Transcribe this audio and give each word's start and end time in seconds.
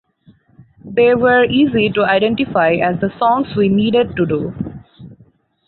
They 0.83 1.13
were 1.13 1.45
easy 1.45 1.91
to 1.91 2.03
identify 2.03 2.71
as 2.71 2.99
the 2.99 3.13
songs 3.19 3.55
we 3.55 3.69
needed 3.69 4.15
to 4.15 4.25
do. 4.25 4.55